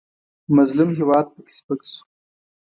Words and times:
مظلوم 0.55 0.89
هېواد 0.99 1.25
پکې 1.33 1.51
سپک 1.57 1.81
شو. 1.89 1.99